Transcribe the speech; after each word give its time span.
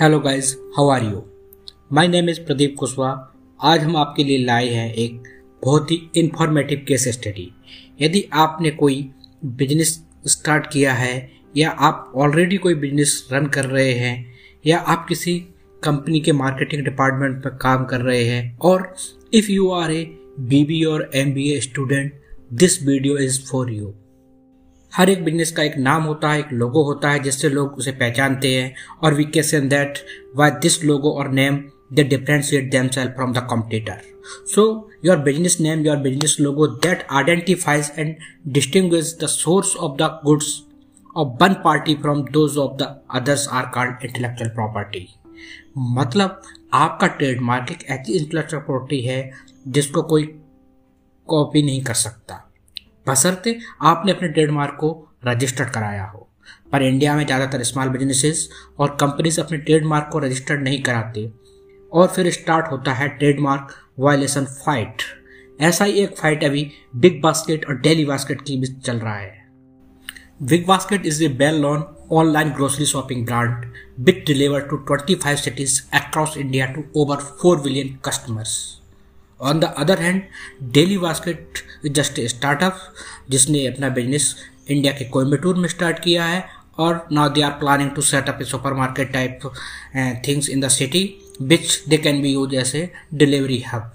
Hello 0.00 0.18
guys 0.20 0.54
how 0.76 0.88
are 0.88 1.02
you 1.04 1.22
my 1.92 2.06
name 2.08 2.28
is 2.28 2.38
Pradeep 2.40 2.74
Kushwaha 2.78 3.70
आज 3.72 3.80
हम 3.80 3.96
आपके 3.96 4.24
लिए 4.24 4.44
लाए 4.44 4.68
हैं 4.68 4.94
एक 4.94 5.28
बहुत 5.64 5.90
ही 5.90 5.98
इन्फॉर्मेटिव 6.16 6.84
केस 6.88 7.06
स्टडी 7.08 7.46
यदि 8.02 8.24
आपने 8.32 8.70
कोई 8.70 8.96
बिज़नेस 9.44 9.92
स्टार्ट 10.26 10.66
किया 10.72 10.92
है, 10.92 11.30
या 11.56 11.70
आप 11.70 12.12
ऑलरेडी 12.16 12.56
कोई 12.56 12.74
बिज़नेस 12.74 13.28
रन 13.32 13.46
कर 13.46 13.64
रहे 13.64 13.92
हैं, 13.92 14.26
या 14.66 14.78
आप 14.78 15.06
किसी 15.08 15.38
कंपनी 15.82 16.20
के 16.20 16.32
मार्केटिंग 16.32 16.84
डिपार्टमेंट 16.84 17.46
में 17.46 17.56
काम 17.56 17.84
कर 17.84 18.00
रहे 18.00 18.24
हैं, 18.24 18.58
और 18.58 18.94
if 19.34 19.50
you 19.52 19.70
are 19.70 19.92
a 19.92 20.04
B 20.40 20.64
B 20.64 20.84
और 20.84 21.10
M 21.14 21.34
B 21.34 21.50
A 21.50 21.60
student 21.60 22.20
this 22.52 22.82
video 22.82 23.18
is 23.18 23.40
for 23.50 23.72
you 23.72 23.94
हर 24.92 25.10
एक 25.10 25.24
बिज़नेस 25.24 25.50
का 25.52 25.62
एक 25.62 25.76
नाम 25.78 26.02
होता 26.02 26.30
है, 26.32 26.38
एक 26.40 26.52
लोगो 26.52 26.82
होता 26.84 27.10
है, 27.10 27.18
जिससे 27.18 27.48
लोग 27.48 27.72
उसे 27.72 27.92
पहचानते 27.92 28.54
हैं। 28.54 28.74
और 29.02 29.14
we 29.14 29.24
can 29.24 29.42
say 29.42 29.68
that 29.68 29.98
by 30.36 30.50
this 30.50 30.82
logo 30.84 31.12
और 31.12 31.28
name 31.28 31.62
they 31.92 32.04
differentiate 32.04 32.70
themselves 32.88 33.12
from 33.12 33.32
the 33.32 33.46
competitor 33.50 34.00
so 34.46 34.90
your 35.04 35.16
business 35.16 35.56
name 35.60 35.84
your 35.86 35.96
business 35.96 36.36
logo 36.40 36.66
that 36.66 37.06
identifies 37.10 37.92
and 37.98 38.14
distinguish 38.48 38.92
the 38.92 39.26
source 39.26 39.76
of 39.76 39.96
the 39.96 40.10
goods 40.24 40.62
of 41.16 41.28
one 41.42 41.54
party 41.54 41.94
from 41.94 42.22
those 42.22 42.56
of 42.58 42.76
the 42.76 43.00
others 43.10 43.48
are 43.48 43.66
called 43.66 44.04
intellectual 44.04 44.50
property 44.50 45.06
मतलब 45.78 46.42
आपका 46.72 47.06
trademark 47.06 47.70
एक 47.70 47.84
ऐसी 47.90 48.12
intellectual 48.12 48.62
property 48.62 49.00
है, 49.00 49.30
जिसको 49.68 50.02
कोई 50.02 50.24
copy 51.28 51.62
नहीं 51.62 51.82
कर 51.84 51.94
सकता। 51.94 52.49
बसरते 53.10 53.58
आपने 53.82 54.12
अपने 54.12 54.28
ट्रेडमार्क 54.28 54.76
को 54.80 54.90
रजिस्टर्ड 55.26 55.70
कराया 55.70 56.04
हो। 56.04 56.26
पर 56.72 56.82
इंडिया 56.82 57.14
में 57.16 57.24
ज़्यादातर 57.26 57.62
स्मॉल 57.62 57.88
बिजनेसेस 57.88 58.48
और 58.78 58.96
कंपनीज़ 59.00 59.40
अपने 59.40 59.58
ट्रेडमार्क 59.58 60.08
को 60.12 60.18
रजिस्टर्ड 60.18 60.62
नहीं 60.62 60.82
कराते। 60.82 61.30
और 61.92 62.06
फिर 62.06 62.30
स्टार्ट 62.30 62.70
होता 62.72 62.92
है 62.92 63.08
ट्रेडमार्क 63.08 63.74
वायलेशन 63.98 64.44
फाइट 64.44 65.02
ऐसा 65.60 65.84
ही 65.84 65.92
एक 65.92 66.16
फाइट 66.16 66.44
अभी 66.44 66.70
बिग 66.96 67.20
बास्केट 67.22 67.66
और 67.68 67.78
डेली 67.78 68.04
बास्केट 68.04 68.42
की 68.42 68.56
बीच 68.56 68.78
चल 68.86 68.98
रहा 68.98 69.16
है। 69.16 69.38
Big 70.42 70.66
Basket 70.66 71.06
is 71.06 71.22
a 71.24 71.28
well 71.28 71.60
known 71.62 71.84
online 72.12 72.50
grocery 72.50 72.86
shopping 72.86 73.24
brand 73.26 73.72
big 74.00 74.24
deliver 74.26 74.60
to 74.60 74.84
25 74.90 75.44
cities 75.46 75.78
across 76.00 76.36
India 76.36 76.72
to 76.76 76.84
over 76.96 77.18
4 77.42 77.56
billion 77.66 77.96
customers. 78.08 78.79
On 79.40 79.60
the 79.60 79.64
other 79.64 79.98
hand 79.98 80.22
Daily 80.62 80.98
Basket 80.98 81.58
just 81.86 82.20
startup 82.20 82.78
जिसने 83.30 83.66
अपना 83.66 83.88
business 83.88 84.34
India 84.70 84.92
के 84.92 85.04
कोयम्बटूर 85.04 85.56
में 85.56 85.68
start 85.68 85.98
किया 85.98 86.24
है 86.24 86.44
और 86.78 87.08
now 87.12 87.28
they 87.28 87.42
are 87.42 87.50
planning 87.50 87.90
to 87.90 88.02
set 88.02 88.28
up 88.28 88.38
a 88.42 88.44
supermarket 88.74 89.12
type 89.12 89.40
things 90.28 90.48
in 90.50 90.60
the 90.60 90.68
city 90.68 91.14
which 91.42 91.82
they 91.88 91.96
can 91.98 92.22
be 92.22 92.32
use 92.32 92.54
as 92.54 92.76
a 92.76 92.92
delivery 93.14 93.64
hub 93.72 93.92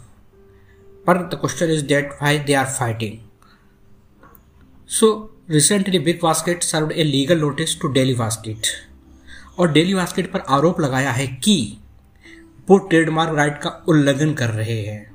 पर 1.08 1.18
the 1.18 1.36
question 1.36 1.72
is 1.72 1.86
that 1.86 2.10
why 2.22 2.40
they 2.40 2.54
are 2.54 2.66
fighting 2.66 3.18
so 4.90 5.38
recently 5.50 6.00
Big 6.00 6.20
Basket 6.24 6.64
serve 6.64 6.92
a 6.92 7.04
legal 7.04 7.40
notice 7.40 7.80
to 7.82 7.88
Daily 7.88 8.14
Basket 8.14 8.68
और 9.60 9.72
Daily 9.72 9.94
Basket 9.94 10.32
पर 10.32 10.40
आरोप 10.40 10.80
लगाया 10.80 11.12
है 11.12 11.28
कि 11.28 11.78
वो 12.70 12.78
trademark 12.78 13.36
right 13.36 13.58
का 13.58 13.70
उल्लंघन 13.88 14.34
कर 14.34 14.50
रहे 14.50 14.80
हैं। 14.82 15.15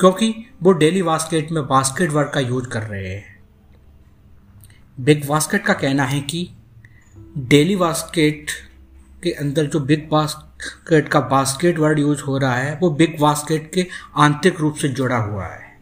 क्योंकि 0.00 0.34
वो 0.62 0.72
डेली 0.72 1.02
बास्केट 1.02 1.52
में 1.52 1.66
बास्केट 1.66 2.10
वर्ड 2.10 2.30
का 2.30 2.40
यूज़ 2.40 2.68
कर 2.68 2.82
रहे 2.82 3.08
हैं। 3.08 3.42
बिग 5.00 5.28
बास्केट 5.28 5.64
का 5.64 5.72
कहना 5.72 6.04
है 6.04 6.20
कि 6.20 6.50
डेली 7.38 7.76
बास्केट 7.76 8.50
के 9.22 9.30
अंदर 9.30 9.66
जो 9.66 9.80
बिग 9.80 10.08
बास्केट 10.10 11.08
का 11.08 11.20
बास्केट 11.20 11.78
वर्ड 11.78 11.98
यूज़ 11.98 12.22
हो 12.22 12.38
रहा 12.38 12.54
है, 12.54 12.78
वो 12.82 12.90
बिग 12.90 13.20
बास्केट 13.20 13.70
के 13.74 13.86
आंतरिक 14.16 14.60
रूप 14.60 14.74
से 14.74 14.88
जुड़ा 14.88 15.16
हुआ 15.16 15.46
है। 15.46 15.78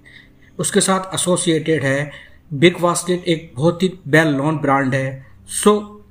उसके 0.58 0.80
साथ 0.80 1.14
एसोसिएटेड 1.14 1.82
है, 1.82 2.12
बिग 2.52 2.80
बास्केट 2.80 3.24
एक 3.24 3.52
बहुत 3.56 3.82
ही 3.82 3.98
वेल 4.06 4.28
नोन 4.28 4.58
ब्रांड 4.58 4.94
है। 4.94 5.26
So 5.46 6.04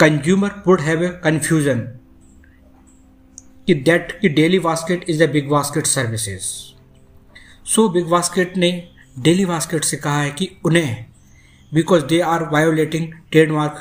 consumer 0.00 0.50
would 0.66 0.80
have 0.80 1.04
a 1.04 1.08
confusion 1.08 1.97
कि 3.68 3.74
दैट 3.74 4.20
की 4.20 4.28
Daily 4.28 4.58
Basket 4.58 5.04
is 5.08 5.24
the 5.24 5.28
Big 5.30 5.48
Basket 5.48 5.86
services. 5.86 6.42
So 7.68 7.88
Big 7.88 8.06
Basket 8.06 8.56
ने 8.56 8.88
डेली 9.18 9.46
बास्केट 9.46 9.84
से 9.84 9.96
कहा 9.96 10.20
है 10.22 10.30
कि 10.30 10.56
उन्हें 10.64 11.06
because 11.74 12.04
they 12.04 12.20
are 12.20 12.44
violating 12.52 13.12
trademark 13.30 13.76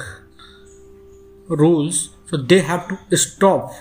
rules 1.52 1.96
so 1.96 2.38
they 2.38 2.60
have 2.60 2.78
to 2.78 3.18
stop 3.18 3.72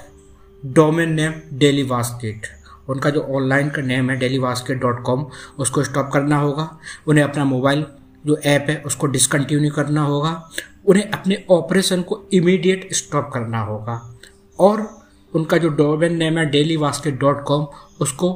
domain 0.67 1.13
name 1.13 1.33
Daily 1.53 1.85
Basket 1.85 2.47
उनका 2.89 3.11
जो 3.11 3.21
ऑनलाइन 3.21 3.71
का 3.71 3.83
नेम 3.83 4.11
है 4.11 4.17
डेली 4.17 4.39
बास्केट 4.39 4.79
डॉट 4.79 5.03
कॉम 5.03 5.27
उसको 5.59 5.85
स्टॉप 5.85 6.11
करना 6.13 6.37
होगा। 6.37 6.79
उन्हें 7.07 7.25
अपना 7.25 7.45
मोबाइल 7.45 7.85
जो 8.27 8.37
ऐप 8.37 8.67
है, 8.71 8.83
उसको 8.87 9.07
डिसकंटिन्यू 9.07 9.71
करना 9.71 10.03
होगा। 10.03 10.51
उन्हें 10.87 11.11
अपने 11.11 11.45
ऑपरेशन 11.51 12.03
को 12.03 12.29
इमीडिएट 12.33 12.89
स्टॉप 12.93 13.31
करना 13.35 13.61
होगा। 13.61 14.15
और 14.59 15.06
उनका 15.33 15.59
जो 15.59 15.69
डोमेन 15.69 16.17
नेम 16.17 16.39
है 16.39 16.45
डेली 16.47 16.77
बास्केट 16.77 17.19
डॉट 17.21 17.45
कॉम, 17.45 17.67
उसको 18.01 18.33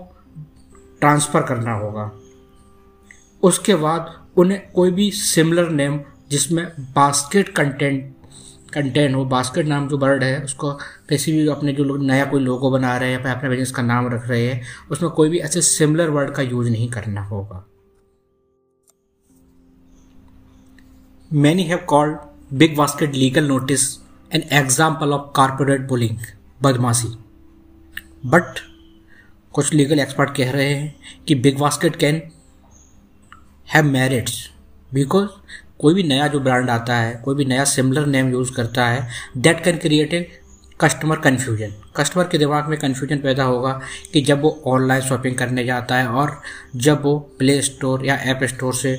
ट्रांसफ़र 1.01 1.43
करना 1.43 1.73
होगा। 1.73 2.11
उसके 3.43 3.75
बाद 3.75 4.15
उन्हें 4.37 4.61
कोई 4.73 4.91
भी 4.91 5.11
सिमिलर 5.11 5.69
नेम, 5.71 6.01
जिसमें 6.31 6.65
बास्केट 6.95 7.49
कंटेंट 7.49 8.15
कंटेंट 8.75 9.15
हो, 9.15 9.25
बास्केट 9.25 9.67
नाम 9.67 9.89
जो 9.89 9.99
वर्ड 9.99 10.23
है, 10.23 10.43
उसको 10.45 10.73
किसी 11.09 11.33
भी 11.33 11.47
अपने 11.49 11.73
जो 11.73 11.85
लोग, 11.85 12.03
नया 12.03 12.25
कोई 12.25 12.41
लोगो 12.41 12.71
बना 12.71 12.97
रहे 12.97 13.13
हैं, 13.13 13.25
अपने 13.25 13.49
बिज़नेस 13.49 13.71
का 13.71 13.83
नाम 13.83 14.09
रख 14.09 14.29
रहे 14.29 14.47
हैं, 14.47 14.61
उसमें 14.91 15.11
कोई 15.11 15.29
भी 15.29 15.39
ऐसे 15.39 15.63
सिमिलर 15.63 16.11
वर्ड 16.11 16.31
का 16.31 16.43
यूज़ 16.43 16.69
नहीं 16.71 16.89
करना 16.91 17.23
होगा। 17.23 17.65
Many 21.31 21.63
have 21.63 21.79
called 21.87 22.17
Big 22.53 22.77
Basket 22.77 23.15
legal 23.15 23.45
notice 23.45 23.83
an 24.31 24.43
example 24.53 25.13
of 25.13 25.31
corporate 25.37 25.81
bullying 25.81 26.17
बदमाशी। 26.61 27.09
बट 28.27 28.59
कुछ 29.55 29.73
लीगल 29.75 30.01
एक्सपर्ट 30.01 30.37
कह 30.37 30.51
रहे 30.51 30.73
हैं 30.75 30.95
कि 31.29 31.35
Big 31.35 31.59
Basket 31.59 31.97
can 31.97 32.21
have 33.75 33.85
merits 33.85 34.49
because 34.95 35.29
कोई 35.79 35.95
भी 35.95 36.03
नया 36.03 36.27
जो 36.29 36.41
ब्रांड 36.41 36.71
आता 36.71 36.97
है, 36.97 37.15
कोई 37.25 37.35
भी 37.35 37.45
नया 37.45 37.65
सिमिलर 37.65 38.07
नेम 38.07 38.31
यूज़ 38.31 38.53
करता 38.53 38.87
है 38.87 39.09
that 39.37 39.65
can 39.65 39.79
create 39.79 40.15
a 40.15 40.21
customer 40.81 41.17
confusion 41.17 41.73
customer 41.97 42.29
के 42.29 42.39
दिमाग 42.39 42.69
में 42.69 42.79
कन्फ्यूज़न 42.79 43.19
पैदा 43.19 43.45
होगा 43.45 43.73
कि 44.13 44.21
जब 44.21 44.43
वो 44.43 44.51
ऑनलाइन 44.67 45.03
शॉपिंग 45.03 45.37
करने 45.37 45.65
जाता 45.65 45.97
है 45.97 46.07
और 46.09 46.41
जब 46.77 47.03
वो 47.03 47.19
प्ले 47.39 47.61
स्टोर 47.63 48.07
या 48.07 48.17
ऐप 48.33 48.45
स्टोर 48.45 48.75
से 48.75 48.97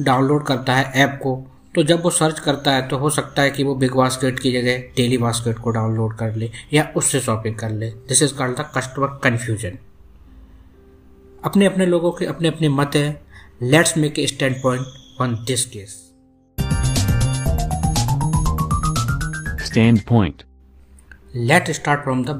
डाउनलोड 0.00 0.46
करता 0.46 0.74
है 0.74 0.92
ऐप 1.02 1.18
को 1.22 1.36
तो 1.76 1.82
जब 1.82 2.02
वो 2.02 2.10
सर्च 2.10 2.38
करता 2.40 2.72
है 2.72 2.86
तो 2.88 2.98
हो 2.98 3.08
सकता 3.10 3.42
है 3.42 3.50
कि 3.50 3.64
वो 3.64 3.74
बिग 3.74 3.94
बास्केट 3.94 4.38
की 4.38 4.52
जगह 4.52 4.78
डेली 4.96 5.16
बास्केट 5.18 5.58
को 5.58 5.70
डाउनलोड 5.70 6.16
कर 6.18 6.34
ले 6.34 6.50
या 6.72 6.84
उससे 6.96 7.20
शॉपिंग 7.20 7.56
कर 7.56 7.70
ले। 7.70 7.90
This 8.08 8.22
is 8.22 8.34
called 8.34 8.56
the 8.56 8.64
customer 8.76 9.08
confusion 9.24 9.78
अपने 11.44 11.66
अपने 11.66 11.86
लोगों 11.86 12.12
के 12.12 12.26
अपने 12.26 12.48
अपने 12.48 12.68
मत 12.68 12.96
हैं। 12.96 13.20
Let's 13.62 13.96
make 13.96 14.18
a 14.18 14.26
standpoint 14.62 15.20
on 15.20 15.34
this 15.46 15.64
case 15.66 15.90
standpoint 20.00 20.42
let 21.34 21.70
start 21.70 22.02
from 22.02 22.24
the 22.24 22.30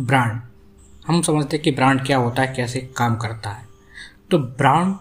brand 0.00 0.40
हम 1.06 1.22
समझते 1.22 1.56
हैं 1.56 1.64
कि 1.64 1.70
ब्रांड 1.70 2.04
क्या 2.06 2.16
होता 2.18 2.42
है 2.42 2.54
कैसे 2.56 2.80
काम 2.96 3.16
करता 3.16 3.50
है। 3.50 3.64
तो 4.30 4.38
ब्रांड 4.38 4.94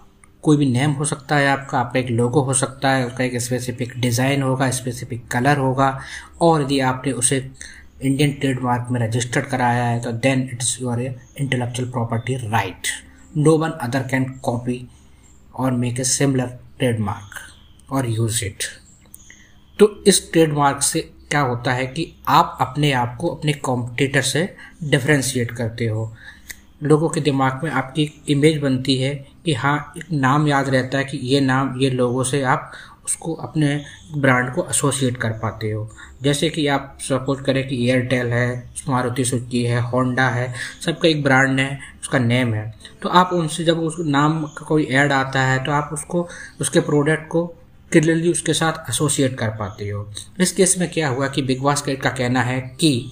कोई 0.45 0.57
भी 0.57 0.65
नेम 0.65 0.91
हो 0.91 1.05
सकता 1.05 1.35
है 1.35 1.47
आपका 1.47 1.79
आपका 1.79 1.99
एक 1.99 2.09
लोगो 2.09 2.41
हो 2.41 2.53
सकता 2.53 2.89
है 2.89 3.05
उसका 3.07 3.23
एक 3.23 3.41
स्पेसिफिक 3.41 3.93
डिज़ाइन 3.99 4.41
होगा 4.41 4.69
स्पेसिफिक 4.71 5.27
कलर 5.27 5.57
होगा, 5.57 5.99
और 6.41 6.61
यदि 6.61 6.79
आपने 6.79 7.11
उसे 7.11 7.37
इंडियन 8.01 8.33
ट्रेडमार्क 8.33 8.87
में 8.91 8.99
रजिस्टर्ड 9.01 9.45
कराया 9.45 9.83
है 9.83 9.99
तो 10.01 10.11
then 10.11 10.49
it's 10.53 10.77
your 10.81 11.01
intellectual 11.01 11.89
property 11.89 12.35
right 12.49 12.87
no 13.37 13.57
one 13.57 13.69
other 13.69 14.01
can 14.01 14.23
copy 14.43 14.87
और 15.55 15.71
मेक 15.71 15.99
ए 15.99 16.03
सिमिलर 16.03 16.57
ट्रेडमार्क 16.79 17.91
और 17.91 18.09
यूज़ 18.09 18.43
इट 18.45 18.63
तो 19.79 20.03
इस 20.07 20.31
ट्रेडमार्क 20.31 20.81
से 20.81 21.01
क्या 21.29 21.41
होता 21.41 21.73
है 21.73 21.85
कि 21.87 22.07
आप 22.27 22.57
अपने 22.61 22.91
आप 22.91 23.17
को 23.21 23.27
अपने 23.27 23.53
कॉम्पिटिटर 23.53 24.21
से 24.21 24.55
डिफ्रेंशिएट 24.83 25.51
करते 25.51 25.85
हो। 25.85 26.13
लोगों 26.83 27.09
के 27.09 27.21
दिमाग 27.21 27.63
में 27.63 27.71
आपकी 27.71 28.11
इमेज 28.29 28.57
बनती 28.57 28.97
है 28.97 29.13
कि 29.45 29.53
हाँ 29.53 29.93
एक 29.97 30.11
नाम 30.11 30.47
याद 30.47 30.69
रहता 30.69 30.97
है 30.97 31.05
कि 31.05 31.17
ये 31.17 31.41
नाम, 31.41 31.79
ये 31.79 31.89
लोगों 31.89 32.23
से 32.23 32.41
आप 32.41 32.71
उसको 33.05 33.33
अपने 33.33 33.83
ब्रांड 34.17 34.53
को 34.53 34.65
एसोसिएट 34.69 35.17
कर 35.17 35.31
पाते 35.31 35.71
हो। 35.71 35.89
जैसे 36.21 36.49
कि 36.49 36.67
आप 36.67 36.97
सपोज़ 37.01 37.41
करें 37.41 37.67
कि 37.67 37.89
एयरटेल 37.89 38.27
है, 38.27 38.69
मारुति 38.87 39.25
सुजुकी 39.25 39.63
है 39.63 39.81
होंडा 39.81 40.27
है, 40.29 40.53
सबका 40.85 41.07
एक 41.07 41.23
ब्रांड 41.23 41.59
है, 41.59 41.79
उसका 42.01 42.19
नेम 42.19 42.53
है। 42.53 42.73
तो 43.01 43.09
आप 43.09 43.33
उनसे 43.33 43.63
जब 43.63 43.79
उस 43.79 43.95
नाम 43.99 44.43
का 44.43 44.65
कोई 44.65 44.85
ऐड 44.85 45.11
आता 45.11 45.41
है 45.41 45.63
तो 45.63 45.71
आप 45.71 45.89
उसको, 45.93 46.27
उसके 46.61 46.79
प्रोडक्ट 46.79 47.27
को 47.27 47.45
क्लियरली 47.91 48.31
उसके 48.31 48.53
साथ 48.53 48.89
एसोसिएट 48.89 49.37
कर 49.37 49.49
पाते 49.49 49.89
हो। 49.89 50.09
इस 50.39 50.51
केस 50.51 50.77
में 50.79 50.89
क्या 50.91 51.09
हुआ 51.09 51.27
कि 51.27 51.41
बिग 51.41 51.61
बास्केट 51.61 52.01
का 52.01 52.09
कहना 52.09 52.41
है 52.41 52.59
कि 52.79 53.11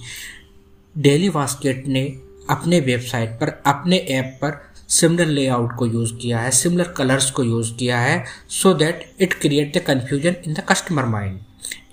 डेली 0.98 1.30
बास्केट 1.30 1.86
ने 1.86 2.04
अपने 2.50 2.80
वेबसाइट 2.80 3.30
पर, 3.30 3.62
अपने 3.66 3.96
ऐप 3.96 4.38
पर 4.42 4.73
सिमिलर 4.88 5.26
लेआउट 5.26 5.72
को 5.76 5.86
यूज़ 5.86 6.14
किया 6.14 6.38
है, 6.38 6.50
सिमिलर 6.50 6.88
कलर्स 6.88 7.30
को 7.30 7.44
यूज़ 7.44 7.74
किया 7.74 7.98
है 7.98 8.24
so 8.48 8.74
that 8.74 9.04
it 9.20 9.34
create 9.34 9.76
the 9.76 9.80
confusion 9.80 10.34
in 10.46 10.54
the 10.54 10.64
customer 10.68 11.04
mind 11.04 11.38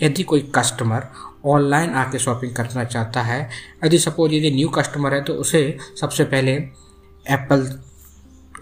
यदि 0.03 0.23
कोई 0.23 0.51
कस्टमर 0.55 1.07
ऑनलाइन 1.45 1.89
आके 1.89 2.19
शॉपिंग 2.19 2.55
करना 2.55 2.83
चाहता 2.83 3.21
है, 3.21 3.49
यदि 3.85 3.99
सपोज़ 3.99 4.33
यदि 4.33 4.51
न्यू 4.51 4.69
कस्टमर 4.69 5.13
है 5.13 5.23
तो 5.23 5.33
उसे 5.33 5.77
सबसे 6.01 6.23
पहले 6.23 6.51
एप्पल 7.25 7.67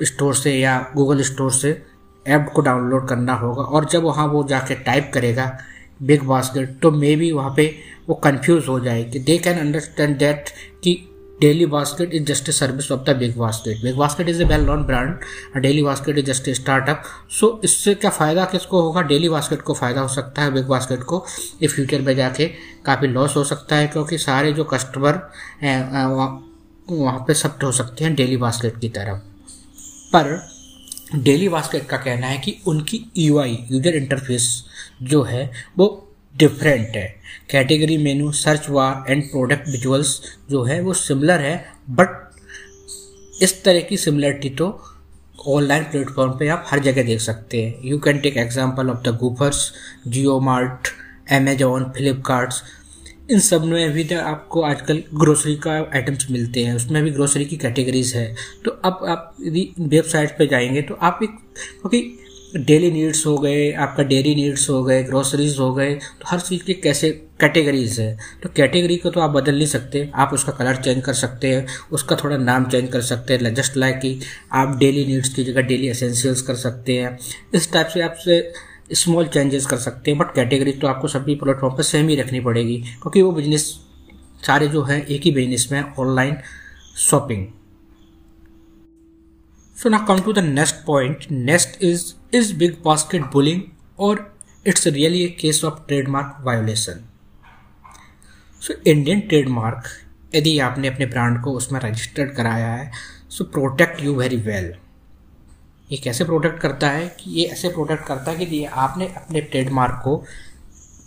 स्टोर 0.01 0.35
से 0.35 0.53
या 0.59 0.77
गूगल 0.95 1.21
स्टोर 1.21 1.51
से 1.51 1.81
ऐप 2.25 2.51
को 2.55 2.61
डाउनलोड 2.61 3.07
करना 3.07 3.33
होगा 3.33 3.63
और 3.63 3.85
जब 3.85 4.03
वहाँ 4.03 4.27
वो 4.27 4.43
जाके 4.43 4.75
टाइप 4.75 5.11
करेगा 5.13 5.57
बिग 6.01 6.23
बास्केट 6.23 6.79
तो 6.81 6.91
मे 6.91 7.15
बी 7.15 7.31
वहाँ 7.31 7.53
पे 7.57 7.75
वो 8.09 8.15
कंफ्यूज 8.15 8.67
हो 8.67 8.79
जाएगी. 8.79 9.19
दे 9.19 9.37
कैन 9.37 9.57
अंडरस्टैंड 9.59 10.17
दैट 10.17 10.49
कि 10.83 11.08
Daily 11.41 11.65
Basket 11.65 12.13
is 12.13 12.23
just 12.25 12.49
a 12.49 12.51
service 12.51 12.91
of 12.91 13.03
the 13.09 13.15
Big 13.17 13.37
Basket 13.37 13.81
Big 13.83 13.95
Basket 13.97 14.29
is 14.29 14.41
a 14.41 14.45
well 14.45 14.61
known 14.61 14.83
brand 14.83 15.61
Daily 15.61 15.83
Basket 15.83 16.17
is 16.17 16.25
just 16.25 16.47
a 16.47 16.53
startup 16.53 17.03
so 17.31 17.59
इससे 17.63 17.93
क्या 17.95 18.11
फ़ायदा 18.11 18.45
किसको 18.45 18.81
होगा? 18.81 19.01
डेली 19.01 19.29
बास्केट 19.29 19.61
को 19.61 19.73
फ़ायदा 19.73 20.01
हो 20.01 20.07
सकता 20.07 20.41
है 20.41 20.51
बिग 20.53 20.65
बास्केट 20.67 21.03
को। 21.03 21.25
ये 21.61 21.67
फ्यूचर 21.67 22.01
में 22.01 22.15
जाके 22.15 22.47
काफ़ी 22.85 23.07
लॉस 23.07 23.35
हो 23.35 23.43
सकता 23.43 23.75
है 23.75 23.87
क्योंकि 23.87 24.17
सारे 24.17 24.53
जो 24.53 24.63
कस्टमर 24.63 25.21
हैं 25.61 26.05
वहाँ 26.87 27.19
पे 27.27 27.33
शिफ्ट 27.33 27.63
हो 27.63 27.71
सकते 27.71 28.03
हैं 28.03 28.13
डेली 28.15 28.37
बास्केट 28.37 28.79
की 28.81 28.89
तरफ़। 28.89 29.17
पर 30.13 30.39
डेली 31.15 31.49
बास्केट 31.49 31.85
का 31.89 31.97
कहना 31.97 32.27
है 32.27 32.37
कि 32.37 32.55
उनकी 32.67 33.05
यूआई 33.17 33.57
यूज़र 33.71 33.95
इंटरफेस 33.95 34.63
जो 35.03 35.21
है, 35.23 35.51
वो 35.77 36.05
डिफरेंट 36.39 36.95
है। 36.95 37.07
Category 37.49 37.97
menu 37.97 38.31
search 38.31 38.69
bar 38.69 39.11
and 39.11 39.23
product 39.23 39.67
visuals 39.69 40.21
जो 40.49 40.63
है, 40.63 40.79
वो 40.81 40.93
सिमिलर 40.93 41.41
है 41.41 41.65
बट 41.89 43.41
इस 43.41 43.63
तरह 43.63 43.79
की 43.79 43.97
सिमिलरिटी 43.97 44.49
तो 44.49 44.67
ऑनलाइन 45.47 45.83
प्लेटफॉर्म 45.83 46.31
पे 46.31 46.47
आप 46.47 46.65
हर 46.67 46.79
जगह 46.79 47.03
देख 47.03 47.19
सकते 47.21 47.61
हैं। 47.63 47.75
You 47.83 47.99
can 47.99 48.19
take 48.19 48.37
example 48.37 48.89
of 48.89 49.01
the 49.03 49.15
Grofers 49.17 49.71
Jio 50.07 50.39
Mart 50.39 50.87
Amazon 51.31 51.83
Flipkarts 51.97 52.61
इन 53.31 53.39
सब 53.39 53.63
में 53.63 53.91
भी 53.91 54.03
तो 54.03 54.19
आपको 54.19 54.61
आजकल 54.61 55.03
ग्रोसरी 55.13 55.55
का 55.55 55.71
आइटम्स 55.71 56.25
मिलते 56.31 56.63
हैं, 56.63 56.75
उसमें 56.75 57.03
भी 57.03 57.11
ग्रोसरी 57.11 57.45
की 57.45 57.57
कैटेगरीज 57.57 58.13
है। 58.15 58.35
तो 58.65 58.71
अब 58.71 59.05
आप 59.09 59.35
यदि 59.41 59.69
वेबसाइट 59.79 60.37
पे 60.37 60.47
जाएँगे 60.47 60.81
तो 60.81 60.93
आप 60.93 61.19
एक, 61.23 61.29
क्योंकि 61.29 61.99
डेली 62.49 62.89
नीड्स 62.91 63.25
हो 63.25 63.37
गए, 63.37 63.71
आपका 63.71 64.03
डेली 64.03 64.33
नीड्स 64.35 64.69
हो 64.69 64.83
गए 64.83 65.03
ग्रोसरीज 65.03 65.57
हो 65.59 65.73
गए 65.73 65.93
तो 65.93 66.27
हर 66.27 66.39
चीज़ 66.39 66.63
की 66.63 66.73
कैसे 66.73 67.09
कैटेगरीज 67.41 67.99
है? 67.99 68.17
तो 68.43 68.49
कैटेगरी 68.49 68.95
को 68.97 69.09
तो 69.09 69.19
आप 69.19 69.29
बदल 69.29 69.55
नहीं 69.55 69.67
सकते, 69.67 70.09
आप 70.15 70.33
उसका 70.33 70.51
कलर 70.51 70.75
चेंज 70.75 71.03
कर 71.05 71.13
सकते 71.13 71.47
हैं, 71.47 71.65
उसका 71.91 72.15
थोड़ा 72.15 72.37
नाम 72.37 72.65
चेंज 72.65 72.91
कर 72.91 73.01
सकते 73.01 73.33
हैं 73.33 73.53
जस्ट 73.55 73.77
लाइक 73.77 73.95
कि 73.95 74.19
आप 74.53 74.75
डेली 74.77 75.05
नीड्स 75.05 75.29
की 75.29 75.43
जगह 75.43 75.61
डेली 75.61 75.89
एसेंशियल्स 75.89 76.41
कर 76.41 76.55
सकते 76.55 76.97
हैं, 76.97 77.17
इस 77.53 77.71
टाइप 77.73 77.87
से 77.87 78.01
आपसे 78.01 78.41
स्मॉल 78.93 79.27
चेंजेस 79.27 79.65
कर 79.65 79.77
सकते 79.77 80.11
हैं 80.11 80.19
बट 80.19 80.33
कैटेगरी 80.35 80.71
तो 80.71 80.87
आपको 80.87 81.07
सभी 81.07 81.35
प्लेटफॉर्म 81.35 81.75
पर 81.75 81.83
सेम 81.83 82.09
ही 82.09 82.15
रखनी 82.15 82.39
पड़ेगी, 82.39 82.77
क्योंकि 82.77 83.21
वो 83.21 83.31
बिज़नेस 83.31 83.71
सारे 84.47 84.67
जो 84.67 84.83
है 84.83 85.01
एक 85.01 85.21
ही 85.21 85.31
बिज़नेस 85.31 85.67
में 85.71 85.81
ऑनलाइन 85.99 86.37
शॉपिंग 86.99 87.45
सो 89.79 89.89
ना 89.89 89.97
come 90.07 90.19
to 90.21 90.31
the 90.33 90.39
next 90.39 90.75
point 90.85 91.25
next 91.31 91.83
is 91.83 92.01
is 92.35 92.53
Big 92.57 92.71
Basket 92.85 93.21
bullying 93.33 93.61
और 93.99 94.19
it's 94.67 94.87
really 94.87 95.23
a 95.23 95.27
case 95.41 95.63
of 95.65 95.79
trademark 95.87 96.35
violation 96.45 96.99
so 98.61 98.73
Indian 98.87 99.19
trademark 99.19 99.87
यदि 100.35 100.57
आपने 100.59 100.87
अपने 100.87 101.05
ब्रांड 101.05 101.41
को 101.43 101.51
उसमें 101.51 101.79
रजिस्टर्ड 101.79 102.35
कराया 102.35 102.73
है 102.73 102.91
so 103.29 103.43
protect 103.53 104.01
you 104.03 104.15
very 104.15 104.37
well 104.41 104.73
ये 105.89 105.97
कैसे 105.97 106.23
प्रोटेक्ट 106.23 106.59
करता 106.59 106.89
है 106.89 107.07
कि 107.19 107.31
ये 107.31 107.45
ऐसे 107.47 107.69
प्रोटेक्ट 107.69 108.05
करता 108.07 108.31
है 108.31 108.45
कि 108.45 108.63
आपने 108.65 109.07
अपने 109.17 109.41
ट्रेडमार्क 109.41 110.01
को 110.03 110.23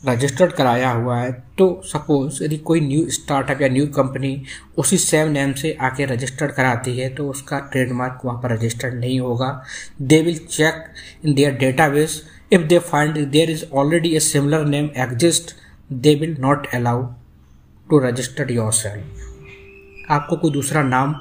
रजिस्टर्ड 0.06 0.52
कराया 0.52 0.90
हुआ 0.90 1.16
है 1.18 1.32
तो 1.58 1.66
सपोज़ 1.84 2.42
यदि 2.44 2.56
कोई 2.58 2.80
न्यू 2.80 3.04
स्टार्टअप 3.10 3.60
या 3.62 3.68
न्यू 3.68 3.86
कंपनी 3.86 4.30
उसी 4.78 4.96
सेम 4.98 5.28
नेम 5.28 5.52
से 5.52 5.72
आके 5.80 6.04
रजिस्टर्ड 6.04 6.52
कराती 6.52 6.96
है 6.98 7.08
तो 7.14 7.28
उसका 7.30 7.58
ट्रेडमार्क 7.72 8.20
वहाँ 8.24 8.40
पर 8.42 8.52
रजिस्टर्ड 8.52 8.94
नहीं 8.94 9.18
होगा। 9.20 9.50
They 10.02 10.20
will 10.22 10.38
check 10.46 10.84
in 11.24 11.34
their 11.34 11.54
database 11.54 12.22
if 12.52 12.62
they 12.62 12.78
find 12.78 13.18
there 13.26 13.50
is 13.50 13.64
already 13.74 14.14
a 14.16 14.20
similar 14.20 14.64
name 14.66 14.88
exist 14.96 15.54
they 15.92 16.14
will 16.14 16.36
not 16.40 16.66
allow 16.74 17.02
to 17.90 17.98
registered 17.98 18.50
yourself 18.72 20.10
आपको 20.10 20.36
कोई 20.36 20.50
दूसरा 20.50 20.82
नाम 20.82 21.14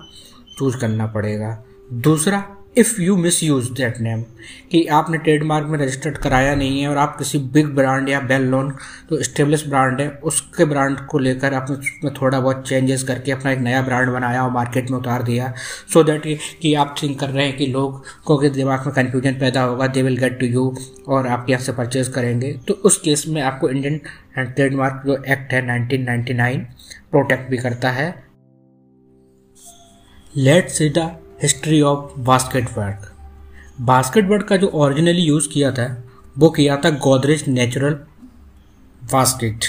चूज़ 0.58 0.78
करना 0.78 1.06
पड़ेगा। 1.08 1.58
दूसरा 1.94 2.44
if 2.78 3.00
you 3.02 3.16
misuse 3.44 3.72
that 3.74 4.00
name 4.02 4.22
कि 4.72 4.84
आपने 4.88 5.18
ट्रेडमार्क 5.18 5.68
में 5.68 5.78
रजिस्टर्ड 5.80 6.18
कराया 6.18 6.54
नहीं 6.56 6.82
है 6.82 6.88
और 6.88 6.98
आप 6.98 7.18
किसी 7.18 7.38
बिग 7.54 7.68
ब्रांड 7.68 8.10
या 8.10 8.20
बेल 8.20 8.42
लोन 8.42 8.70
तो 9.10 9.22
स्टेब्लिश 9.24 9.68
ब्रांड 9.68 10.02
है, 10.02 10.08
उसके 10.10 10.66
ब्रांड 10.66 11.00
को 11.00 11.20
लेकर 11.20 11.54
आपने 11.54 11.76
उसमें 11.76 12.14
थोड़ा 12.14 12.40
बहुत 12.40 12.68
चेंजेस 12.68 13.04
करके 13.04 13.32
अपना 13.32 13.52
एक 13.52 13.60
नया 13.60 13.82
ब्रांड 13.82 14.10
बनाया 14.10 14.44
और 14.44 14.52
मार्केट 14.52 14.92
में 14.92 14.98
उतार 14.98 15.24
दिया 15.24 15.54
सो 15.94 16.00
so 16.00 16.06
दैट 16.06 16.40
कि 16.62 16.74
आप 16.74 16.96
थिंक 17.04 17.20
कर 17.20 17.30
रहे 17.30 17.46
हैं 17.46 17.58
कि 17.58 17.66
लोग 17.68 18.04
को 18.26 18.38
के 18.38 18.50
दिमाग 18.50 18.86
में 18.86 18.96
कन्फ्यूज़न 18.96 19.40
पैदा 19.40 19.64
होगा 19.64 19.88
they 19.88 20.02
will 20.02 20.18
get 20.18 20.40
to 20.40 20.46
you 20.46 20.76
और 21.08 21.28
आप 21.28 21.46
यहाँ 21.50 21.62
से 21.62 21.72
परचेज 21.72 22.08
करेंगे। 22.08 22.52
तो 22.68 22.74
उस 22.74 22.98
केस 22.98 23.26
में 23.28 23.42
आपको 23.42 23.70
इंडियन 23.70 24.00
ट्रेडमार्क 24.38 25.04
जो 25.06 25.24
एक्ट 25.24 25.54
है 25.54 25.66
नाइनटीन 25.66 26.66
प्रोटेक्ट 27.12 27.50
भी 27.50 27.58
करता 27.58 27.92
है। 27.92 28.14
लेट 30.36 30.70
सीधा 30.70 31.06
history 31.42 31.82
of 31.82 32.20
basket 32.20 32.70
word. 32.78 33.12
Basket 33.82 34.28
word 34.30 34.48
का 34.48 34.58
जो 34.58 34.68
ओरिजिनली 34.68 35.22
यूज़ 35.22 35.48
किया 35.50 35.72
था, 35.72 36.04
वो 36.38 36.50
किया 36.50 36.76
था 36.78 36.90
गोदरेज 36.90 37.44
नेचुरल 37.48 37.94
बास्केट 39.12 39.66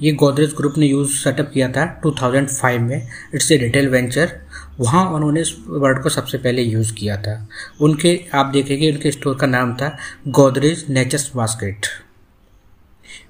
ये 0.00 0.12
गोदरेज 0.12 0.54
ग्रुप 0.54 0.74
ने 0.78 0.86
यूज़ 0.86 1.12
सेटअप 1.14 1.50
किया 1.54 1.68
था 1.68 1.84
2005 2.00 2.78
में 2.80 3.08
इट्स 3.34 3.50
ए 3.52 3.56
रिटेल 3.56 3.88
वेंचर 3.88 4.32
वहाँ 4.80 5.04
उन्होंने 5.10 5.40
इस 5.40 5.54
वर्ड 5.68 6.02
को 6.02 6.08
सबसे 6.08 6.38
पहले 6.38 6.62
यूज़ 6.62 6.92
किया 6.94 7.16
था। 7.16 7.48
उनके, 7.80 8.20
आप 8.34 8.46
देखेंगे 8.46 8.92
उनके 8.92 9.10
स्टोर 9.10 9.36
का 9.36 9.46
नाम 9.46 9.74
था 9.74 9.96
Godrej 10.28 10.84
nature's 10.88 11.30
basket 11.36 11.86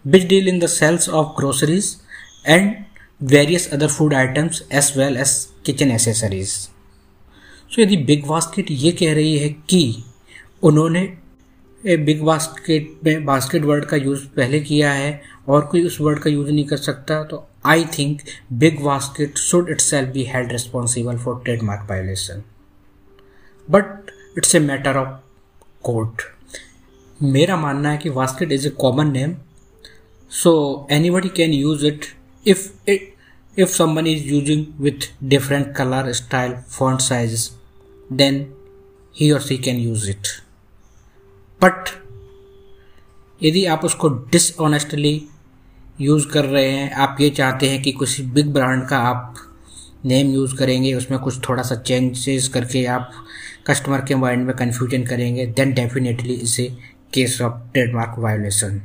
which 0.06 0.26
deal 0.26 0.48
in 0.48 0.58
the 0.58 0.66
sales 0.66 1.08
of 1.08 1.36
groceries 1.36 1.96
and 2.48 2.74
various 3.20 3.72
other 3.72 3.88
food 3.88 4.14
items 4.14 4.62
as 4.72 4.92
well 4.96 5.16
as 5.16 5.48
kitchen 5.66 5.90
accessories 5.90 6.73
so 7.74 7.82
यदि 7.82 7.96
बिग 8.08 8.26
बास्केट 8.26 8.66
ये 8.70 8.90
कह 8.92 9.12
रही 9.14 9.38
है 9.38 9.48
कि 9.70 10.02
उन्होंने 10.62 11.00
बिग 11.98 12.22
बास्केट 12.24 12.90
में 13.04 13.24
बास्केट 13.24 13.64
वर्ड 13.64 13.84
का 13.84 13.96
यूज़ 13.96 14.26
पहले 14.36 14.60
किया 14.60 14.92
है 14.92 15.20
और 15.48 15.64
कोई 15.70 15.84
उस 15.86 16.00
वर्ड 16.00 16.18
का 16.18 16.30
यूज़ 16.30 16.50
नहीं 16.50 16.64
कर 16.66 16.76
सकता 16.76 17.22
तो 17.30 17.44
I 17.66 17.84
think 17.98 18.20
Big 18.60 18.80
Basket 18.84 19.38
should 19.38 19.70
itself 19.80 20.12
be 20.14 20.24
held 20.24 20.52
responsible 20.52 21.16
for 21.24 21.40
trademark 21.44 21.90
violation 21.90 22.42
but 23.68 24.12
it's 24.38 24.54
a 24.54 24.58
matter 24.58 24.96
of 24.96 25.18
court 25.84 26.22
मेरा 27.20 27.56
मानना 27.56 27.90
है 27.90 27.98
कि 27.98 28.10
basket 28.10 28.52
is 28.52 28.66
a 28.66 28.70
common 28.80 29.10
name 29.12 29.34
so 30.30 30.54
anybody 31.10 31.28
can 31.36 31.52
use 31.52 31.86
it 31.86 32.06
if 32.46 32.90
it 32.90 33.12
if 33.56 33.70
someone 33.70 34.06
is 34.06 34.24
using 34.26 34.62
with 34.76 35.04
different 35.26 35.76
color, 35.76 36.12
style, 36.12 36.54
font 36.68 37.00
sizes 37.00 37.42
then 38.20 38.54
he 39.14 39.32
or 39.32 39.40
she 39.40 39.58
can 39.58 39.78
use 39.80 40.08
it. 40.08 40.32
But 41.60 41.90
यदि 43.40 43.64
आप 43.66 43.84
उसको 43.84 44.08
dishonestly 44.08 45.28
use 46.00 46.28
कर 46.28 46.44
रहे 46.44 46.70
हैं, 46.70 46.90
आप 46.92 47.16
ये 47.20 47.30
चाहते 47.30 47.68
हैं 47.68 47.82
कि 47.82 47.92
कुछ 47.92 48.20
बिग 48.20 48.52
ब्रांड 48.52 48.86
का 48.88 48.98
आप 48.98 49.34
नेम 50.04 50.32
यूज़ 50.32 50.56
करेंगे, 50.56 50.94
उसमें 50.94 51.18
कुछ 51.20 51.48
थोड़ा 51.48 51.62
सा 51.62 51.74
चेंजेस 51.74 52.48
करके 52.48 52.84
आप 52.86 53.10
कस्टमर 53.66 54.00
के 54.08 54.14
माइंड 54.14 54.46
में 54.46 54.56
कन्फ्यूज़न 54.56 55.04
करेंगे 55.06 55.46
देन 55.46 55.72
डेफिनेटली 55.74 56.34
इसे 56.34 56.66
case 57.14 57.40
of 57.42 57.60
trademark 57.72 58.18
violation 58.18 58.80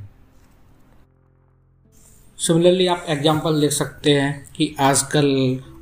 similarly 2.39 2.87
आप 2.87 3.05
एग्जांपल 3.09 3.61
देख 3.61 3.71
सकते 3.71 4.11
हैं 4.11 4.31
कि 4.55 4.75
आजकल 4.79 5.27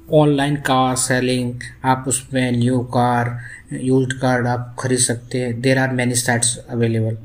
ऑनलाइन 0.08 0.56
कार 0.56 0.96
सेलिंग, 0.96 1.54
आप 1.86 2.04
उसमें 2.08 2.52
न्यू 2.52 2.80
कार 2.94 3.40
यूज़ 3.74 4.14
कार 4.20 4.46
आप 4.48 4.76
खरीद 4.80 5.00
सकते 5.00 5.40
हैं। 5.40 5.60
There 5.62 5.78
are 5.78 5.92
many 5.94 6.16
sites 6.16 6.58
available 6.70 7.18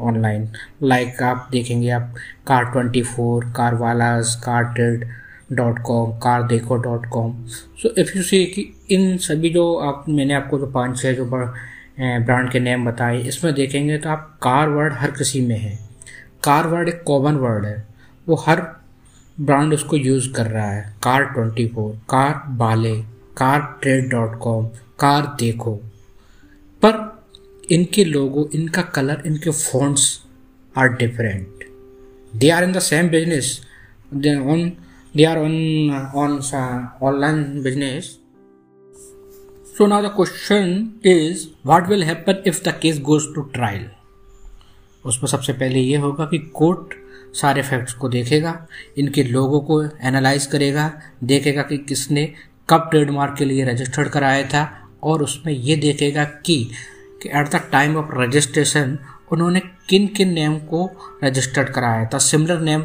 online 0.00 0.48
like 0.82 1.22
आप 1.22 1.48
देखेंगे 1.52 1.90
आप 1.90 2.14
car 2.46 2.64
twenty 2.64 3.02
four 3.04 3.44
car 3.56 3.74
वालाज 3.74 4.34
car 4.44 4.64
trade 4.74 5.08
dot 5.52 5.78
com 5.78 6.12
car 6.18 6.46
Dekho 6.48 6.76
dot 6.76 7.06
com 7.10 7.34
so 7.82 7.94
if 7.98 8.16
you 8.16 8.22
see 8.22 8.44
कि 8.46 8.68
इन 8.90 9.16
सभी 9.18 9.50
जो 9.50 9.74
आप, 9.76 10.04
मैंने 10.08 10.34
आपको 10.34 10.58
जो 10.58 10.66
पाँच 10.68 11.00
छः 11.00 11.12
जो 11.12 11.24
ब्रांड 11.24 12.50
के 12.50 12.60
नेम 12.60 12.84
बताए, 12.86 13.18
इसमें 13.18 13.54
देखेंगे 13.54 13.98
तो 13.98 14.10
आप 14.10 14.38
कार 14.42 14.68
वर्ड 14.68 14.92
हर 14.92 15.10
किसी 15.10 15.40
में 15.40 15.58
है। 15.58 15.78
कार 16.44 16.66
वर्ड 16.66 16.88
एक 16.88 17.02
कॉमन 17.06 17.36
वर्ड 17.36 17.64
है। 17.66 17.86
वो 18.26 18.44
हर 18.46 18.66
ब्रांड 19.40 19.74
उसको 19.74 19.96
यूज़ 19.96 20.32
कर 20.32 20.46
रहा 20.46 20.70
है। 20.70 20.94
कार 21.02 21.24
ट्वेंटी 21.24 21.66
फोर 21.66 21.94
कार 22.10 22.42
बाले 22.48 23.02
car 23.36 23.78
trade 23.82 24.08
dot 24.10 24.38
com 24.38 24.66
car 25.00 25.36
Dekho. 25.40 25.74
पर 26.84 27.26
इनके 27.70 28.04
लोगो 28.04 28.48
इनका 28.54 28.82
कलर 28.82 29.22
इनके 29.26 29.50
fonts 29.50 30.20
are 30.78 30.88
different 30.88 31.64
they 32.36 32.50
are 32.50 32.64
in 32.64 32.72
the 32.72 32.78
same 32.78 33.08
business 33.08 33.60
on 34.14 34.72
they 35.16 35.26
are 35.26 35.38
on 35.38 36.38
uh, 36.38 37.02
online 37.02 37.38
business. 37.62 38.08
So 39.76 39.86
now 39.86 40.00
the 40.02 40.10
question 40.10 40.66
is 41.02 41.46
what 41.62 41.88
will 41.88 42.02
happen 42.02 42.42
if 42.44 42.62
the 42.62 42.74
case 42.82 42.98
goes 42.98 43.28
to 43.36 43.44
trial? 43.56 43.86
उसमें 45.04 45.30
सबसे 45.30 45.52
पहले 45.52 45.80
ये 45.80 45.96
होगा 45.96 46.24
कि 46.24 46.38
court 46.38 46.94
सारे 47.40 47.62
facts 47.62 47.92
को 47.94 48.08
देखेगा, 48.08 48.66
इनके 48.98 49.22
लोगों 49.22 49.60
को 49.60 49.82
एनालाइज 49.82 50.46
करेगा, 50.46 50.90
देखेगा 51.24 51.62
कि 51.62 51.78
किसने 51.78 52.32
कब 52.68 52.88
ट्रेडमार्क 52.90 53.34
के 53.38 53.44
लिए 53.44 53.64
रजिस्टर्ड 53.64 54.08
कराया 54.08 54.42
था 54.44 54.70
और 55.02 55.22
उसमें 55.22 55.52
ये 55.52 55.76
देखेगा 55.76 56.24
कि 56.24 56.60
at 57.26 57.48
the 57.48 57.60
time 57.72 57.96
of 57.96 58.14
registration 58.14 58.98
उन्होंने 59.32 59.60
किन 59.88 60.06
किन 60.06 60.32
नेम 60.32 60.58
को 60.58 60.88
रजिस्टर्ड 61.24 61.68
कराया 61.68 62.04
था। 62.14 62.18
Similar 62.18 62.60
name 62.60 62.84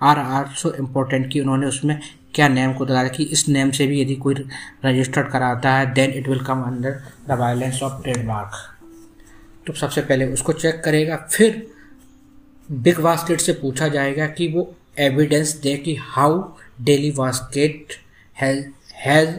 are 0.00 0.18
are 0.18 0.46
so 0.56 0.72
important 0.74 1.30
कि 1.32 1.40
उन्होंने 1.40 1.66
उसमें 1.66 1.98
क्या 2.34 2.48
नेम 2.48 2.72
को 2.72 2.84
बताया 2.84 3.08
कि 3.08 3.24
इस 3.24 3.48
नेम 3.48 3.70
से 3.70 3.86
भी 3.86 4.00
यदि 4.00 4.14
कोई 4.16 4.34
रजिस्टर्ड 4.84 5.28
कराता 5.28 5.72
है 5.72 5.92
then 5.94 6.10
it 6.10 6.28
will 6.28 6.40
come 6.40 6.62
under 6.62 7.00
the 7.28 7.38
violence 7.40 7.82
of 7.82 8.02
trademark 8.02 8.56
तो 9.66 9.72
सबसे 9.72 10.00
पहले 10.00 10.26
उसको 10.26 10.52
चेक 10.52 10.82
करेगा, 10.84 11.16
फिर 11.30 11.66
बिग 12.72 13.00
बास्केट 13.00 13.40
से 13.40 13.52
पूछा 13.52 13.88
जाएगा 13.88 14.26
कि 14.26 14.48
वो 14.48 14.74
एविडेंस 14.98 15.54
दे 15.56 15.76
कि 15.76 15.94
हाउ 15.94 16.42
डेली 16.80 17.10
बास्केट 17.10 17.86
हैज़ 18.36 19.36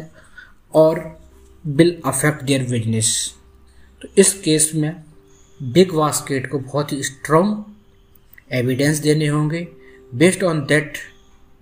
और 0.73 1.19
विल 1.65 2.01
अफेक्ट 2.05 2.43
देयर 2.43 2.63
बिज़नेस 2.63 3.35
तो 4.01 4.07
इस 4.17 4.33
केस 4.33 4.71
में 4.75 5.03
बिग 5.63 5.91
बास्केट 5.91 6.49
को 6.49 6.59
बहुत 6.59 6.91
ही 6.91 7.03
स्ट्रॉन्ग 7.03 7.63
एविडेंस 8.51 8.97
देने 8.97 9.27
होंगे। 9.27 9.67
Based 10.15 10.43
on 10.43 10.65
that 10.65 10.97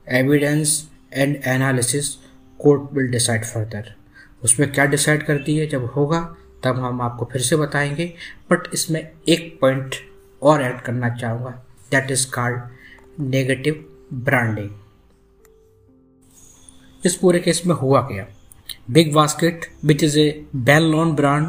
evidence 0.08 0.90
and 1.14 1.42
analysis 1.46 2.10
court 2.60 2.94
will 2.94 3.08
decide 3.08 3.46
further 3.46 3.94
उसमें 4.44 4.72
क्या 4.72 4.86
डिसाइड 4.86 5.24
करती 5.24 5.58
है? 5.58 5.68
जब 5.68 5.86
होगा, 5.86 6.36
तब 6.64 6.80
हम 6.80 7.02
आपको 7.02 7.30
फिर 7.32 7.42
से 7.42 7.56
बताएँगे। 7.56 8.14
बट 8.52 8.74
इसमें 8.74 9.12
एक 9.28 9.58
पॉइंट 9.62 9.96
और 10.44 10.62
ऐड 10.62 10.82
करना 10.82 11.10
चाहूँगा। 11.16 11.50
That 11.92 12.12
is 12.12 12.26
called 12.32 13.20
negative 13.22 13.86
branding 14.16 14.70
इस 17.04 17.16
पूरे 17.16 17.40
केस 17.40 17.62
में 17.66 17.76
हुआ 17.76 18.02
क्या? 18.02 18.26
Big 18.92 19.14
Basket 19.14 19.66
which 19.86 20.04
is 20.04 20.20
a 20.20 20.46
well 20.56 20.84
known 20.92 21.14
brand 21.16 21.48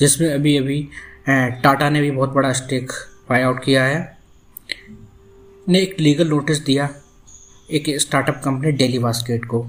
जिसमें 0.00 0.32
अभी 0.34 0.56
अभी 0.56 0.80
टाटा 1.28 1.88
ने 1.90 2.00
भी 2.00 2.10
बहुत 2.10 2.30
बड़ा 2.30 2.52
स्टेक 2.52 2.92
बाई 3.30 3.42
आउट 3.42 3.62
किया 3.64 3.84
है। 3.84 4.18
ने 5.68 5.80
एक 5.80 5.98
लीगल 6.00 6.28
नोटिस 6.28 6.58
दिया 6.64 6.88
एक 7.70 7.84
स्टार्टअप 8.00 8.40
कंपनी 8.44 8.72
डेली 8.72 8.98
बास्केट 8.98 9.44
को। 9.44 9.66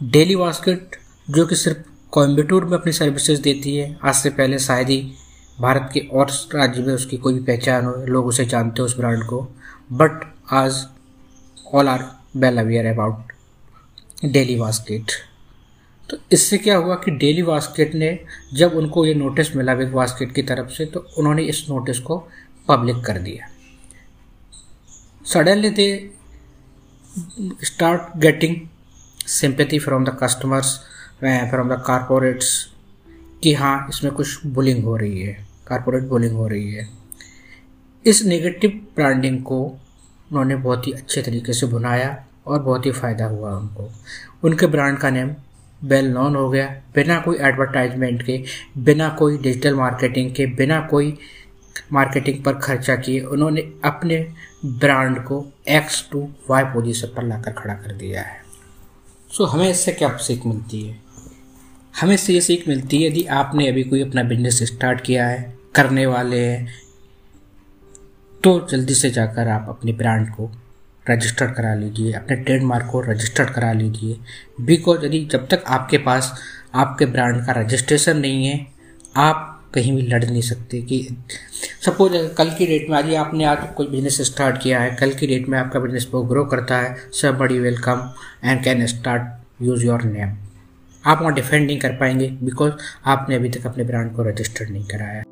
डेली 0.00 0.36
बास्केट 0.36 0.96
जो 1.28 1.46
कि 1.46 1.56
सिर्फ़ 1.56 1.78
कोयम्बटूर 2.12 2.64
में 2.64 2.76
अपनी 2.78 2.92
सर्विसेज़ 2.92 3.40
देती 3.42 3.76
है, 3.76 3.98
आज 4.04 4.14
से 4.14 4.30
पहले 4.30 4.58
शायद 4.58 4.88
ही 4.88 5.12
भारत 5.58 5.90
के 5.92 6.00
और 6.00 6.30
राज्य 6.54 6.82
में 6.82 6.92
उसकी 6.94 7.16
कोई 7.16 7.38
पहचान 7.44 7.84
हो, 7.84 7.92
लोग 8.06 8.26
उसे 8.26 8.44
जानते 8.44 8.82
हो 8.82 8.86
उस 8.86 8.96
ब्रांड 8.96 9.24
को। 9.26 9.40
बट 9.92 10.20
आज 10.52 10.86
all 11.74 11.88
are 11.88 12.04
well 12.36 12.58
aware 12.58 12.86
about 12.86 13.32
Daily 14.24 14.56
Basket 14.56 15.12
तो 16.08 16.16
इससे 16.32 16.58
क्या 16.58 16.76
हुआ 16.76 16.94
कि 16.94 17.10
डेली 17.10 17.42
बास्केट 17.42 17.94
ने 17.94 18.18
जब 18.54 18.74
उनको 18.76 19.04
ये 19.06 19.14
नोटिस 19.14 19.54
मिला 19.56 19.74
बिग 19.74 19.92
बास्केट 19.92 20.34
की 20.34 20.42
तरफ़ 20.42 20.68
से 20.68 20.84
तो 20.84 21.06
उन्होंने 21.18 21.42
इस 21.42 21.64
नोटिस 21.68 21.98
को 22.00 22.18
पब्लिक 22.68 23.04
कर 23.04 23.18
दिया। 23.18 23.48
Suddenly 25.26 25.70
they 25.70 25.88
start 27.64 28.10
getting 28.20 28.56
sympathy 29.32 29.78
from 29.78 30.04
the 30.06 30.12
customers 30.20 30.68
from 31.20 31.68
the 31.68 31.82
corporates 31.86 32.50
कि 33.42 33.54
हाँ 33.54 33.86
इसमें 33.90 34.12
कुछ 34.12 34.46
बुलिंग 34.46 34.84
हो 34.84 34.96
रही 34.96 35.22
है। 35.22 35.47
कारपोरेट 35.68 36.04
बुलिंग 36.04 36.36
हो 36.36 36.48
रही 36.48 36.72
है। 36.74 36.88
इस 38.04 38.24
नेगेटिव 38.24 38.70
ब्रांडिंग 38.96 39.42
को 39.42 39.60
उन्होंने 39.64 40.56
बहुत 40.56 40.86
ही 40.86 40.92
अच्छे 40.92 41.22
तरीके 41.22 41.52
से 41.52 41.66
बुनाया 41.66 42.24
और 42.46 42.62
बहुत 42.62 42.86
ही 42.86 42.90
फ़ायदा 42.92 43.26
हुआ 43.26 43.56
उनको 43.56 43.90
उनके 44.44 44.66
ब्रांड 44.66 44.98
का 44.98 45.10
नेम 45.10 45.34
वेल 45.84 46.08
नॉन 46.08 46.36
हो 46.36 46.48
गया। 46.50 46.66
बिना 46.94 47.18
कोई 47.20 47.36
एडवर्टाइजमेंट 47.38 48.22
के 48.22 48.42
बिना 48.78 49.08
कोई 49.08 49.38
डिजिटल 49.38 49.74
मार्केटिंग 49.74 50.34
के 50.34 50.46
बिना 50.46 50.80
कोई 50.80 51.16
मार्केटिंग 51.92 52.42
पर 52.44 52.54
खर्चा 52.54 52.96
किए 52.96 53.20
उन्होंने 53.20 53.60
अपने 53.84 54.16
ब्रांड 54.64 55.18
को 55.24 55.44
एक्स 55.68 56.08
टू 56.12 56.28
वाई 56.50 56.64
पोजिशन 56.64 57.08
पर 57.08 57.22
लाकर 57.22 57.52
खड़ा 57.52 57.74
कर 57.74 57.92
दिया 57.92 58.22
है। 58.22 58.40
सो 59.30 59.44
so, 59.44 59.50
हमें 59.50 59.70
इससे 59.70 59.92
क्या 59.92 60.16
सीख 60.16 60.46
मिलती 60.46 60.82
है? 60.82 60.96
हमें 62.00 62.14
इससे 62.14 62.32
ये 62.32 62.40
सीख 62.40 62.68
मिलती 62.68 63.02
है 63.02 63.10
यदि 63.10 63.24
आपने 63.24 63.68
अभी 63.68 63.82
कोई 63.82 64.02
अपना 64.02 64.22
बिज़नेस 64.22 64.62
स्टार्ट 64.62 65.00
किया 65.00 65.26
है 65.26 65.57
करने 65.74 66.06
वाले 66.06 66.40
हैं। 66.40 66.66
तो 68.44 68.66
जल्दी 68.70 68.94
से 68.94 69.10
जाकर 69.10 69.48
आप 69.48 69.66
अपने 69.68 69.92
ब्रांड 69.92 70.28
को 70.30 70.50
रजिस्टर 71.06 71.50
करा 71.52 71.74
लीजिए, 71.74 72.12
अपने 72.12 72.36
ट्रेडमार्क 72.36 72.88
को 72.92 73.00
रजिस्टर 73.00 73.50
करा 73.52 73.72
लीजिए। 73.72 74.18
बिकॉज़ 74.60 75.04
यदि 75.06 75.24
जब 75.32 75.46
तक 75.48 75.64
आपके 75.66 75.98
पास, 75.98 76.32
आपके 76.74 77.06
ब्रांड 77.06 77.44
का 77.46 77.52
रजिस्ट्रेशन 77.52 78.16
नहीं 78.16 78.46
है, 78.46 78.66
आप 79.16 79.54
कहीं 79.74 79.94
भी 79.96 80.02
लड़ 80.02 80.24
नहीं 80.24 80.42
सकते 80.42 80.80
कि 80.82 81.06
सपोज़ 81.84 82.16
कल 82.34 82.50
की 82.50 82.66
डेट 82.66 82.88
में 82.90 82.96
आज 82.98 83.14
आपने 83.14 83.44
आज 83.44 83.66
कोई 83.76 83.86
बिज़नेस 83.86 84.20
स्टार्ट 84.22 84.62
किया 84.62 84.80
है, 84.80 84.94
कल 84.96 85.12
की 85.12 85.26
डेट 85.26 85.48
में 85.48 85.58
आपका 85.58 85.80
बिज़नेस 85.80 86.08
बहुत 86.12 86.28
ग्रो 86.28 86.44
करता 86.44 86.78
है 86.78 86.96
सब 87.12 87.38
बड़ी 87.38 87.58
welcome 87.58 88.10
and 88.44 88.62
can 88.64 88.86
start 88.86 89.62
use 89.62 89.84
your 89.86 90.02
name 90.02 90.36
आप 91.04 91.20
वहाँ 91.20 91.34
डिफेंड 91.34 91.66
नहीं 91.66 91.78
कर 91.78 91.96
पाएँगे 91.96 92.28
बिकॉज़ 92.42 92.72
आपने 93.06 93.36
अभी 93.36 93.50
तक 93.50 93.66
अपने 93.66 93.84
ब्रांड 93.84 94.14
को 94.16 94.22
रजिस्टर 94.22 94.68
नहीं 94.68 94.84
कराया 94.86 95.22